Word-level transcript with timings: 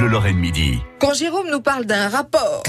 Bleu 0.00 0.08
Lorraine 0.08 0.38
Midi. 0.38 0.78
Quand 0.98 1.12
Jérôme 1.12 1.48
nous 1.50 1.60
parle 1.60 1.84
d'un 1.84 2.08
rapport 2.08 2.62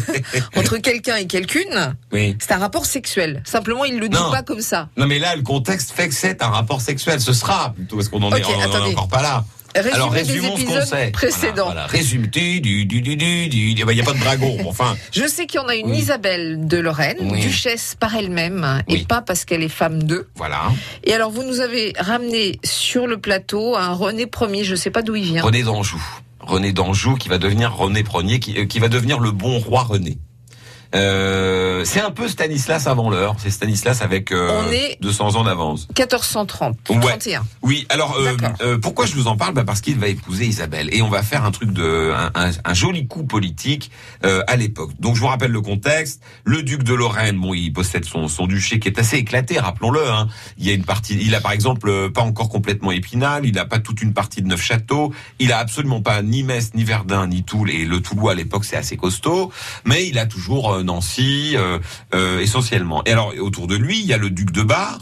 entre 0.56 0.78
quelqu'un 0.78 1.16
et 1.16 1.26
quelqu'une, 1.26 1.94
Oui. 2.12 2.34
c'est 2.40 2.52
un 2.52 2.56
rapport 2.58 2.86
sexuel. 2.86 3.42
Simplement, 3.44 3.84
il 3.84 3.98
le 3.98 4.08
dit 4.08 4.16
Non. 4.16 4.30
pas 4.30 4.42
comme 4.42 4.62
ça. 4.62 4.88
Non 4.96 5.06
mais 5.06 5.18
là, 5.18 5.36
le 5.36 5.42
contexte 5.42 5.90
fait 5.92 6.08
que 6.08 6.14
c'est 6.14 6.42
un 6.42 6.48
rapport 6.48 6.80
sexuel. 6.80 7.20
Ce 7.20 7.34
sera 7.34 7.74
plutôt 7.74 7.96
parce 7.96 8.08
qu'on 8.08 8.22
en 8.22 8.34
est, 8.34 8.42
Ok, 8.42 8.50
on 8.56 8.70
en 8.74 8.86
est 8.86 8.92
encore 8.92 9.08
pas 9.08 9.20
là. 9.20 9.44
Résumé 9.74 9.94
Alors 9.94 10.10
des 10.12 10.18
résumons 10.20 10.56
ce 10.56 10.64
qu'on 10.64 10.86
sait. 10.86 11.10
précédents. 11.10 11.64
Voilà, 11.66 11.82
voilà. 11.82 11.86
Résume. 11.88 12.26
Du, 12.28 12.62
du, 12.62 12.86
du, 12.86 13.02
du, 13.02 13.16
du. 13.16 13.48
Il 13.50 13.74
n'y 13.74 13.82
a 14.00 14.04
pas 14.04 14.14
de 14.14 14.18
dragon. 14.20 14.56
Enfin, 14.66 14.96
Je 15.12 15.26
sais 15.26 15.44
qu'il 15.46 15.60
y 15.60 15.62
en 15.62 15.68
a 15.68 15.74
une 15.74 15.90
Oui. 15.90 15.98
Isabelle 15.98 16.66
de 16.66 16.78
Lorraine, 16.78 17.18
Oui. 17.20 17.40
duchesse 17.42 17.96
par 18.00 18.14
elle-même, 18.16 18.82
et 18.88 19.04
pas 19.04 19.20
parce 19.20 19.44
qu'elle 19.44 19.62
est 19.62 19.68
femme 19.68 20.04
d'eux. 20.04 20.26
voilà. 20.36 20.72
Et 21.04 21.12
alors, 21.12 21.30
vous 21.30 21.42
nous 21.42 21.60
avez 21.60 21.92
ramené 21.98 22.58
sur 22.64 23.06
le 23.06 23.18
plateau 23.18 23.76
un 23.76 23.92
René 23.92 24.26
Ier, 24.52 24.64
je 24.64 24.74
sais 24.74 24.90
pas 24.90 25.02
d'où 25.02 25.16
il 25.16 25.24
vient. 25.24 25.42
René 25.42 25.62
d'Anjou. 25.62 26.02
René 26.42 26.72
d'Anjou 26.72 27.14
qui 27.14 27.28
va 27.28 27.38
devenir 27.38 27.74
René 27.74 28.04
Ier, 28.24 28.40
qui, 28.40 28.58
euh, 28.58 28.66
qui 28.66 28.78
va 28.78 28.88
devenir 28.88 29.20
le 29.20 29.30
bon 29.30 29.58
roi 29.58 29.82
René. 29.82 30.18
Euh, 30.94 31.71
c'est 31.84 32.00
un 32.00 32.10
peu 32.10 32.28
Stanislas 32.28 32.86
avant 32.86 33.10
l'heure. 33.10 33.36
C'est 33.38 33.50
Stanislas 33.50 34.02
avec 34.02 34.32
euh, 34.32 34.62
On 34.66 34.70
est- 34.72 34.98
200 35.00 35.36
ans 35.36 35.44
d'avance. 35.44 35.88
1430, 35.96 36.76
Ouais. 36.90 36.96
31. 37.00 37.44
Oui, 37.62 37.86
alors 37.88 38.16
euh, 38.18 38.36
euh, 38.62 38.78
pourquoi 38.78 39.06
je 39.06 39.14
vous 39.14 39.26
en 39.26 39.36
parle? 39.36 39.54
Bah 39.54 39.64
Parce 39.64 39.80
qu'il 39.80 39.98
va 39.98 40.08
épouser 40.08 40.46
Isabelle 40.46 40.88
et 40.94 41.02
on 41.02 41.08
va 41.08 41.22
faire 41.22 41.44
un 41.44 41.50
truc 41.50 41.72
de 41.72 42.12
un, 42.14 42.30
un- 42.34 42.50
un 42.64 42.74
joli 42.74 43.06
coup 43.06 43.24
politique 43.24 43.90
euh, 44.24 44.42
à 44.46 44.56
l'époque. 44.56 44.90
Donc 45.00 45.14
je 45.16 45.20
vous 45.20 45.26
rappelle 45.26 45.50
le 45.50 45.60
contexte. 45.60 46.22
Le 46.44 46.62
duc 46.62 46.82
de 46.82 46.94
Lorraine, 46.94 47.38
bon, 47.38 47.54
il 47.54 47.72
possède 47.72 48.04
son, 48.04 48.28
son 48.28 48.46
duché 48.46 48.78
qui 48.78 48.88
est 48.88 48.98
assez 48.98 49.16
éclaté, 49.16 49.58
rappelons-le. 49.58 50.06
Hein. 50.08 50.28
Il 50.58 50.66
y 50.66 50.70
a 50.70 50.74
une 50.74 50.84
partie, 50.84 51.18
il 51.20 51.34
a 51.34 51.40
par 51.40 51.52
exemple 51.52 51.88
euh, 51.88 52.08
pas 52.10 52.22
encore 52.22 52.48
complètement 52.48 52.92
Épinal, 52.92 53.46
il 53.46 53.54
n'a 53.54 53.64
pas 53.64 53.78
toute 53.78 54.02
une 54.02 54.12
partie 54.12 54.42
de 54.42 54.48
Neufchâteau, 54.48 55.12
il 55.38 55.52
a 55.52 55.58
absolument 55.58 56.02
pas 56.02 56.22
ni 56.22 56.42
Metz, 56.42 56.70
ni 56.74 56.84
Verdun, 56.84 57.26
ni 57.28 57.42
Toul 57.44 57.70
et 57.70 57.84
le 57.84 58.00
Toulois 58.00 58.32
à 58.32 58.34
l'époque 58.34 58.64
c'est 58.64 58.76
assez 58.76 58.96
costaud, 58.96 59.50
mais 59.84 60.06
il 60.06 60.18
a 60.18 60.26
toujours 60.26 60.72
euh, 60.74 60.82
Nancy 60.82 61.54
euh, 61.56 61.62
euh, 61.62 61.71
essentiellement. 62.40 63.02
Et 63.06 63.12
alors 63.12 63.32
autour 63.38 63.66
de 63.66 63.76
lui, 63.76 64.00
il 64.00 64.06
y 64.06 64.12
a 64.12 64.18
le 64.18 64.30
duc 64.30 64.50
de 64.52 64.62
Bar. 64.62 64.98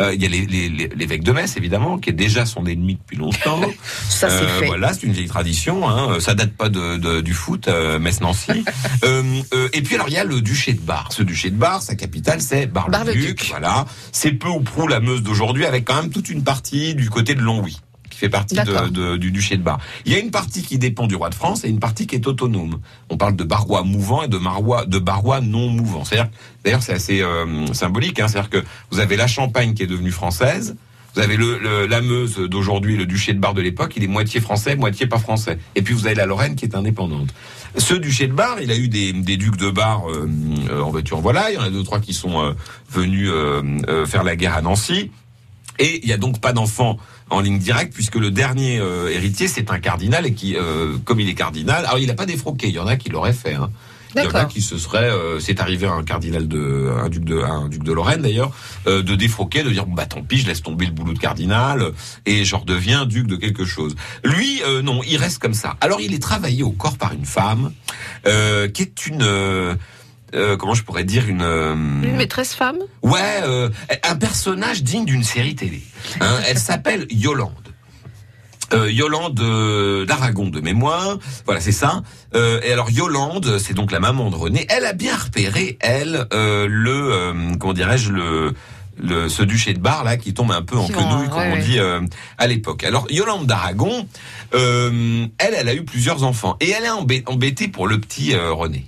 Euh, 0.00 0.14
il 0.14 0.22
y 0.22 0.24
a 0.24 0.28
les- 0.30 0.46
les- 0.46 0.70
les- 0.70 0.88
l'évêque 0.88 1.22
de 1.22 1.32
Metz, 1.32 1.54
évidemment, 1.58 1.98
qui 1.98 2.08
est 2.08 2.14
déjà 2.14 2.46
son 2.46 2.64
ennemi 2.64 2.94
depuis 2.94 3.18
longtemps. 3.18 3.60
Ça, 4.08 4.30
c'est 4.30 4.44
Euh. 4.46 4.66
Voilà, 4.66 4.94
c'est 4.94 5.02
une 5.02 5.12
vieille 5.12 5.28
tradition. 5.28 5.86
Hein. 5.86 6.18
Ça 6.18 6.34
date 6.34 6.54
pas 6.56 6.70
de, 6.70 6.96
de- 6.96 7.20
du 7.20 7.34
foot, 7.34 7.68
euh, 7.68 7.98
Metz-Nancy. 7.98 8.64
euh, 9.04 9.22
euh, 9.52 9.68
et 9.74 9.82
puis 9.82 9.96
alors 9.96 10.08
il 10.08 10.14
y 10.14 10.18
a 10.18 10.24
le 10.24 10.40
duché 10.40 10.72
de 10.72 10.80
Bar. 10.80 11.08
Ce 11.12 11.22
duché 11.22 11.50
de 11.50 11.56
Bar, 11.56 11.82
sa 11.82 11.94
capitale 11.94 12.40
c'est 12.40 12.64
Bar-le-Duc. 12.66 13.48
Voilà, 13.50 13.84
c'est 14.12 14.32
peu 14.32 14.48
ou 14.48 14.60
prou 14.60 14.88
la 14.88 15.00
Meuse 15.00 15.22
d'aujourd'hui, 15.22 15.66
avec 15.66 15.84
quand 15.84 15.96
même 16.00 16.10
toute 16.10 16.30
une 16.30 16.42
partie 16.42 16.94
du 16.94 17.10
côté 17.10 17.34
de 17.34 17.42
Longwy 17.42 17.78
fait 18.22 18.28
partie 18.28 18.54
de, 18.54 18.88
de- 18.88 19.16
du 19.16 19.32
duché 19.32 19.56
de 19.56 19.62
Bar. 19.62 19.78
Il 20.06 20.12
y 20.12 20.14
a 20.14 20.18
une 20.20 20.30
partie 20.30 20.62
qui 20.62 20.78
dépend 20.78 21.08
du 21.08 21.16
roi 21.16 21.28
de 21.28 21.34
France 21.34 21.64
et 21.64 21.68
une 21.68 21.80
partie 21.80 22.06
qui 22.06 22.14
est 22.14 22.26
autonome. 22.28 22.78
On 23.10 23.16
parle 23.16 23.34
de 23.34 23.42
Barrois 23.42 23.82
mouvant 23.82 24.22
et 24.22 24.28
de 24.28 24.38
Marois, 24.38 24.86
de 24.86 24.98
Barrois 25.00 25.40
non 25.40 25.68
mouvant. 25.68 26.04
C'est-à-dire, 26.04 26.30
d'ailleurs, 26.64 26.82
c'est 26.82 26.92
assez 26.94 27.20
euh, 27.20 27.66
symbolique. 27.72 28.20
Hein, 28.20 28.28
C'est-à-dire 28.28 28.50
que 28.50 28.64
vous 28.92 29.00
avez 29.00 29.16
la 29.16 29.26
Champagne 29.26 29.74
qui 29.74 29.82
est 29.82 29.88
devenue 29.88 30.12
française. 30.12 30.76
Vous 31.16 31.20
avez 31.20 31.36
le, 31.36 31.58
le- 31.58 31.86
la 31.86 32.00
Meuse 32.00 32.36
d'aujourd'hui, 32.38 32.96
le 32.96 33.04
duché 33.06 33.34
de 33.34 33.40
Bar 33.40 33.54
de 33.54 33.60
l'époque, 33.60 33.94
il 33.96 34.04
est 34.04 34.06
moitié 34.06 34.40
français, 34.40 34.76
moitié 34.76 35.06
pas 35.08 35.18
français. 35.18 35.58
Et 35.74 35.82
puis 35.82 35.94
vous 35.94 36.06
avez 36.06 36.14
la 36.14 36.26
Lorraine 36.26 36.54
qui 36.54 36.64
est 36.64 36.76
indépendante. 36.76 37.34
Ce 37.76 37.94
duché 37.94 38.28
de 38.28 38.32
Bar, 38.34 38.60
il 38.62 38.70
a 38.70 38.76
eu 38.76 38.86
des, 38.88 39.12
des 39.12 39.36
ducs 39.36 39.56
de 39.56 39.68
Bar 39.70 40.08
euh, 40.08 40.30
euh, 40.70 40.80
en 40.80 40.90
voiture. 40.90 41.20
Voilà, 41.20 41.50
il 41.50 41.54
y 41.54 41.58
en 41.58 41.62
a 41.62 41.70
deux 41.70 41.82
trois 41.82 41.98
qui 42.00 42.14
sont 42.14 42.40
euh, 42.40 42.52
venus 42.88 43.28
euh, 43.32 44.06
faire 44.06 44.22
la 44.22 44.36
guerre 44.36 44.54
à 44.54 44.62
Nancy. 44.62 45.10
Et 45.78 46.00
il 46.02 46.06
n'y 46.06 46.12
a 46.12 46.18
donc 46.18 46.38
pas 46.40 46.52
d'enfant 46.52 46.98
en 47.32 47.40
ligne 47.40 47.58
directe 47.58 47.92
puisque 47.92 48.16
le 48.16 48.30
dernier 48.30 48.78
euh, 48.78 49.08
héritier 49.10 49.48
c'est 49.48 49.70
un 49.70 49.78
cardinal 49.78 50.26
et 50.26 50.34
qui, 50.34 50.56
euh, 50.56 50.96
comme 51.04 51.20
il 51.20 51.28
est 51.28 51.34
cardinal, 51.34 51.84
alors 51.86 51.98
il 51.98 52.06
n'a 52.06 52.14
pas 52.14 52.26
défroqué. 52.26 52.68
Il 52.68 52.74
y 52.74 52.78
en 52.78 52.86
a 52.86 52.96
qui 52.96 53.08
l'auraient 53.08 53.32
fait. 53.32 53.54
Hein. 53.54 53.70
Il 54.14 54.22
y 54.22 54.26
en 54.26 54.30
a 54.30 54.44
qui 54.44 54.60
se 54.60 54.76
seraient, 54.78 55.10
euh, 55.10 55.40
c'est 55.40 55.60
arrivé 55.60 55.86
à 55.86 55.92
un 55.92 56.02
cardinal 56.02 56.46
de, 56.46 56.92
un 57.02 57.08
duc 57.08 57.24
de, 57.24 57.38
un 57.38 57.68
duc 57.68 57.82
de 57.82 57.92
Lorraine 57.92 58.22
d'ailleurs, 58.22 58.52
euh, 58.86 59.02
de 59.02 59.14
défroquer, 59.14 59.62
de 59.62 59.70
dire 59.70 59.86
bon, 59.86 59.94
bah 59.94 60.06
tant 60.06 60.22
pis, 60.22 60.38
je 60.38 60.46
laisse 60.46 60.62
tomber 60.62 60.86
le 60.86 60.92
boulot 60.92 61.14
de 61.14 61.18
cardinal 61.18 61.82
euh, 61.82 61.90
et 62.26 62.44
je 62.44 62.54
redeviens 62.54 63.06
duc 63.06 63.26
de 63.26 63.36
quelque 63.36 63.64
chose. 63.64 63.94
Lui, 64.24 64.62
euh, 64.66 64.82
non, 64.82 65.00
il 65.06 65.16
reste 65.16 65.38
comme 65.38 65.54
ça. 65.54 65.76
Alors 65.80 66.00
il 66.00 66.12
est 66.14 66.22
travaillé 66.22 66.62
au 66.62 66.72
corps 66.72 66.98
par 66.98 67.12
une 67.12 67.24
femme 67.24 67.72
euh, 68.26 68.68
qui 68.68 68.82
est 68.82 69.06
une, 69.06 69.26
euh, 70.34 70.56
comment 70.56 70.74
je 70.74 70.82
pourrais 70.82 71.04
dire 71.04 71.28
une, 71.28 71.42
euh, 71.42 71.74
Une 71.74 72.16
maîtresse 72.16 72.54
femme 72.54 72.78
Ouais, 73.02 73.20
euh, 73.44 73.68
un 74.08 74.16
personnage 74.16 74.82
digne 74.82 75.04
d'une 75.04 75.24
série 75.24 75.54
télé. 75.54 75.82
Hein, 76.20 76.38
elle 76.48 76.58
s'appelle 76.58 77.06
Yolande. 77.10 77.52
Yolande 78.88 80.06
d'Aragon 80.06 80.48
de 80.48 80.60
mémoire, 80.62 81.18
voilà 81.44 81.60
c'est 81.60 81.72
ça. 81.72 82.02
Et 82.34 82.72
alors 82.72 82.90
Yolande, 82.90 83.58
c'est 83.58 83.74
donc 83.74 83.92
la 83.92 84.00
maman 84.00 84.30
de 84.30 84.36
René. 84.36 84.66
Elle 84.70 84.86
a 84.86 84.94
bien 84.94 85.14
repéré 85.14 85.76
elle 85.80 86.26
le 86.32 87.54
comment 87.58 87.74
dirais-je 87.74 88.10
le 88.12 88.54
le, 88.98 89.28
ce 89.28 89.42
duché 89.42 89.72
de 89.74 89.78
Bar 89.78 90.04
là 90.04 90.16
qui 90.16 90.32
tombe 90.32 90.52
un 90.52 90.62
peu 90.62 90.76
en 90.76 90.86
Qui 90.86 90.92
quenouille 90.92 91.28
comme 91.28 91.38
ouais, 91.38 91.50
on 91.50 91.54
ouais. 91.56 91.62
dit 91.62 91.78
euh, 91.78 92.00
à 92.38 92.46
l'époque. 92.46 92.84
Alors 92.84 93.06
Yolande 93.10 93.46
d'Aragon, 93.46 94.06
euh, 94.54 95.26
elle 95.38 95.54
elle 95.56 95.68
a 95.68 95.74
eu 95.74 95.84
plusieurs 95.84 96.22
enfants 96.24 96.56
et 96.60 96.70
elle 96.70 96.84
est 96.84 96.88
embê- 96.88 97.22
embêtée 97.26 97.68
pour 97.68 97.86
le 97.88 97.98
petit 97.98 98.34
euh, 98.34 98.52
René. 98.52 98.86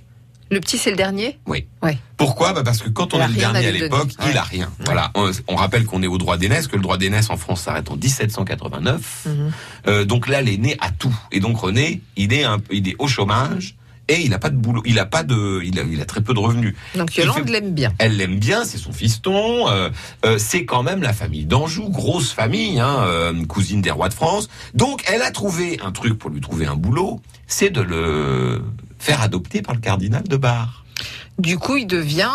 Le 0.55 0.61
petit, 0.61 0.77
c'est 0.77 0.89
le 0.89 0.95
dernier 0.95 1.37
Oui. 1.47 1.65
Ouais. 1.83 1.97
Pourquoi? 2.15 2.53
Bah 2.53 2.61
Parce 2.63 2.81
que 2.81 2.87
quand 2.87 3.13
on 3.13 3.19
est 3.21 3.27
le 3.27 3.33
dernier 3.33 3.67
à 3.67 3.71
l'époque, 3.71 4.07
il 4.25 4.37
a 4.37 4.41
Ouais. 4.43 4.47
rien. 4.49 4.71
Voilà. 4.85 5.11
On, 5.13 5.29
on 5.49 5.55
rappelle 5.57 5.83
qu'on 5.83 6.01
est 6.01 6.07
au 6.07 6.17
droit 6.17 6.37
d'aînesse, 6.37 6.67
que 6.67 6.77
le 6.77 6.81
droit 6.81 6.97
d'aînesse 6.97 7.29
en 7.29 7.35
France 7.35 7.63
s'arrête 7.63 7.91
en 7.91 7.97
1789. 7.97 9.25
Mhm. 9.25 9.51
Euh, 9.87 10.05
donc 10.05 10.29
là, 10.29 10.41
l'aîné 10.41 10.77
a 10.79 10.91
tout. 10.91 11.13
Et 11.33 11.41
donc 11.41 11.57
René, 11.57 11.99
il 12.15 12.31
est, 12.31 12.45
un, 12.45 12.59
il 12.71 12.87
est 12.87 12.95
au 12.99 13.07
chômage 13.09 13.75
et 14.07 14.21
il 14.21 14.33
a 14.33 14.39
pas 14.39 14.49
de 14.49 14.55
boulot. 14.55 14.81
Il 14.85 14.97
a 14.97 15.05
pas 15.05 15.23
de, 15.23 15.59
il 15.65 15.77
a, 15.77 15.83
il 15.83 15.99
a 15.99 16.05
très 16.05 16.21
peu 16.21 16.33
de 16.33 16.39
revenus. 16.39 16.73
Donc 16.95 17.13
Yolande 17.17 17.49
l'aime 17.49 17.73
bien. 17.73 17.91
Elle 17.97 18.15
l'aime 18.15 18.39
bien, 18.39 18.63
c'est 18.63 18.77
son 18.77 18.93
fiston. 18.93 19.67
euh, 19.67 19.89
euh, 20.25 20.37
c'est 20.37 20.63
quand 20.63 20.83
même 20.83 21.01
la 21.01 21.11
famille 21.11 21.43
d'Anjou, 21.43 21.89
grosse 21.89 22.31
famille, 22.31 22.79
hein, 22.79 23.33
cousine 23.49 23.81
des 23.81 23.91
rois 23.91 24.07
de 24.07 24.13
France. 24.13 24.47
Donc 24.73 25.03
elle 25.13 25.21
a 25.21 25.31
trouvé 25.31 25.81
un 25.83 25.91
truc 25.91 26.17
pour 26.17 26.29
lui 26.29 26.39
trouver 26.39 26.65
un 26.65 26.75
boulot, 26.75 27.19
c'est 27.45 27.71
de 27.71 27.81
le 27.81 28.63
faire 29.05 29.21
adopter 29.21 29.61
par 29.61 29.75
le 29.75 29.81
cardinal 29.81 30.23
de 30.23 30.35
Bar. 30.35 30.83
Du 31.37 31.57
coup, 31.57 31.77
il 31.77 31.85
devient 31.85 32.31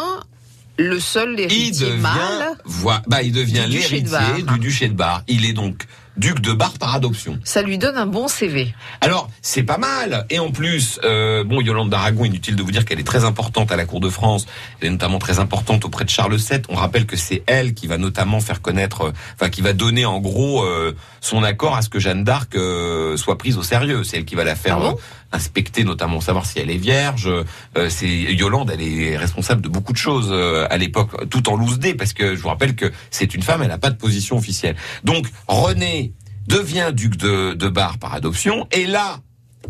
le 0.78 0.98
seul 1.00 1.34
il 1.34 1.40
héritier 1.40 1.90
devient, 1.90 2.00
mâle. 2.00 3.02
bah, 3.06 3.22
il 3.22 3.32
devient 3.32 3.64
de 3.66 3.72
l'héritier 3.72 4.42
du 4.42 4.58
duché 4.58 4.88
de 4.88 4.94
Bar. 4.94 5.22
Il 5.28 5.44
est 5.44 5.52
donc 5.52 5.86
duc 6.16 6.40
de 6.40 6.52
Bar 6.52 6.72
par 6.78 6.94
adoption. 6.94 7.38
Ça 7.44 7.62
lui 7.62 7.78
donne 7.78 7.96
un 7.96 8.06
bon 8.06 8.28
CV. 8.28 8.74
Alors, 9.00 9.30
c'est 9.42 9.62
pas 9.62 9.78
mal. 9.78 10.26
Et 10.30 10.38
en 10.38 10.50
plus, 10.50 11.00
euh, 11.04 11.44
bon, 11.44 11.60
Yolande 11.60 11.90
d'Aragon, 11.90 12.24
inutile 12.24 12.56
de 12.56 12.62
vous 12.62 12.70
dire 12.70 12.84
qu'elle 12.84 13.00
est 13.00 13.06
très 13.06 13.24
importante 13.24 13.72
à 13.72 13.76
la 13.76 13.84
cour 13.84 14.00
de 14.00 14.08
France. 14.08 14.46
Elle 14.80 14.88
est 14.88 14.90
notamment 14.90 15.18
très 15.18 15.38
importante 15.38 15.84
auprès 15.84 16.04
de 16.04 16.10
Charles 16.10 16.36
VII. 16.36 16.60
On 16.68 16.74
rappelle 16.74 17.06
que 17.06 17.16
c'est 17.16 17.42
elle 17.46 17.74
qui 17.74 17.86
va 17.86 17.96
notamment 17.96 18.40
faire 18.40 18.60
connaître, 18.60 19.02
euh, 19.02 19.12
enfin, 19.34 19.50
qui 19.50 19.62
va 19.62 19.72
donner 19.72 20.04
en 20.04 20.20
gros 20.20 20.62
euh, 20.62 20.94
son 21.20 21.42
accord 21.42 21.76
à 21.76 21.82
ce 21.82 21.88
que 21.88 21.98
Jeanne 21.98 22.24
d'Arc 22.24 22.54
euh, 22.54 23.16
soit 23.16 23.38
prise 23.38 23.56
au 23.56 23.62
sérieux. 23.62 24.04
C'est 24.04 24.18
elle 24.18 24.24
qui 24.24 24.34
va 24.34 24.44
la 24.44 24.56
faire 24.56 24.76
Ah 24.78 24.90
bon? 24.90 24.98
Inspecter, 25.32 25.84
notamment 25.84 26.20
savoir 26.20 26.46
si 26.46 26.58
elle 26.58 26.70
est 26.70 26.76
vierge. 26.76 27.28
Euh, 27.76 27.88
c'est 27.88 28.08
Yolande, 28.08 28.70
elle 28.72 28.82
est 28.82 29.16
responsable 29.16 29.62
de 29.62 29.68
beaucoup 29.68 29.92
de 29.92 29.98
choses 29.98 30.28
euh, 30.30 30.66
à 30.70 30.76
l'époque, 30.76 31.28
tout 31.30 31.48
en 31.48 31.56
loose 31.56 31.78
dé, 31.78 31.94
parce 31.94 32.12
que 32.12 32.34
je 32.34 32.40
vous 32.40 32.48
rappelle 32.48 32.74
que 32.74 32.90
c'est 33.10 33.34
une 33.34 33.42
femme, 33.42 33.62
elle 33.62 33.68
n'a 33.68 33.78
pas 33.78 33.90
de 33.90 33.96
position 33.96 34.36
officielle. 34.36 34.76
Donc 35.04 35.26
René 35.46 36.12
devient 36.46 36.90
duc 36.92 37.16
de, 37.16 37.54
de 37.54 37.68
Bar 37.68 37.98
par 37.98 38.14
adoption, 38.14 38.66
et 38.72 38.86
là, 38.86 39.20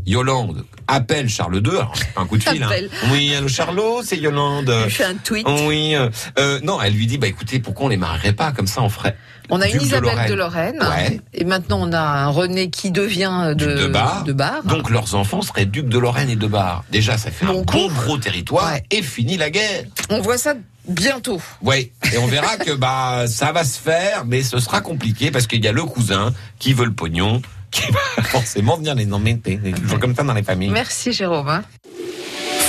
Yolande 0.07 0.65
appelle 0.89 1.29
Charles 1.29 1.57
II. 1.65 1.71
Alors 1.71 1.93
c'est 1.95 2.13
pas 2.13 2.23
un 2.23 2.27
coup 2.27 2.39
de 2.39 2.43
fil. 2.43 2.63
Hein. 2.63 2.71
Oui, 3.13 3.35
allô 3.35 3.49
Charlot, 3.49 4.03
c'est 4.03 4.17
Yolande. 4.17 4.73
Il 4.85 4.91
fait 4.91 5.05
un 5.05 5.15
tweet. 5.15 5.47
Oui, 5.67 5.95
euh, 5.95 6.09
euh, 6.39 6.59
non, 6.63 6.81
elle 6.81 6.95
lui 6.95 7.07
dit 7.07 7.19
bah 7.19 7.27
écoutez, 7.27 7.59
pourquoi 7.61 7.87
on 7.87 7.89
les 7.89 7.97
marierait 7.97 8.33
pas 8.33 8.53
comme 8.53 8.67
ça, 8.67 8.83
on 8.83 8.89
ferait. 8.89 9.17
On 9.53 9.61
a 9.61 9.69
une 9.69 9.79
de 9.79 9.83
Isabelle 9.83 10.29
de 10.29 10.35
Lorraine. 10.35 10.79
Ouais. 10.81 11.21
Et 11.35 11.45
maintenant, 11.45 11.81
on 11.83 11.93
a 11.93 12.01
un 12.01 12.29
René 12.29 12.71
qui 12.71 12.93
devient 12.93 13.53
de, 13.57 13.83
de 13.83 13.87
Bar. 13.89 14.23
de 14.25 14.33
Bar. 14.33 14.63
Donc 14.65 14.91
leurs 14.91 15.17
enfants 15.17 15.43
seraient 15.43 15.67
ducs 15.67 15.89
de 15.89 15.99
Lorraine 15.99 16.31
et 16.31 16.37
de 16.37 16.47
Bar. 16.47 16.85
Déjà, 16.93 17.19
ça 17.19 17.31
fait 17.33 17.47
Bon 17.47 17.63
un 17.63 17.65
bon 17.65 17.89
gros 17.89 18.17
territoire 18.19 18.73
Ouais. 18.73 18.85
et 18.93 19.03
fini 19.03 19.37
la 19.37 19.51
guerre. 19.51 19.85
On 20.09 20.21
voit 20.21 20.39
ça 20.39 20.55
bientôt. 20.89 21.41
Oui, 21.63 21.91
et 22.13 22.19
on 22.19 22.27
verra 22.27 22.57
que 22.57 22.73
bah 22.73 23.25
ça 23.27 23.51
va 23.53 23.65
se 23.65 23.79
faire, 23.79 24.25
mais 24.25 24.43
ce 24.43 24.59
sera 24.61 24.81
compliqué 24.81 25.31
parce 25.33 25.47
qu'il 25.47 25.65
y 25.65 25.69
a 25.69 25.73
le 25.73 25.83
cousin 25.85 26.33
qui 26.59 26.73
veut 26.73 26.87
le 26.87 26.93
pognon, 26.93 27.43
qui 27.71 27.91
va 27.91 28.23
forcément 28.25 28.77
venir 28.77 28.95
les 28.95 29.07
nommer. 29.07 29.41
C'est 29.45 29.59
toujours 29.81 29.99
comme 29.99 30.15
ça 30.15 30.23
dans 30.23 30.35
les 30.35 30.43
familles. 30.43 30.71
Merci 30.71 31.13
Jérôme. 31.13 31.49
hein. 31.49 31.63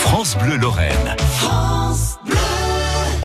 France 0.02 0.36
Bleu 0.38 0.58
Lorraine. 0.58 1.16
France 1.38 2.18
Bleu. 2.26 2.36